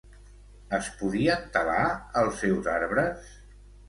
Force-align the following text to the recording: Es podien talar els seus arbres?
Es 0.77 0.87
podien 1.01 1.43
talar 1.57 1.83
els 2.21 2.39
seus 2.45 2.71
arbres? 2.73 3.29